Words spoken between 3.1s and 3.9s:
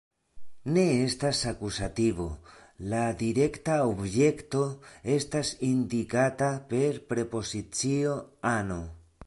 direkta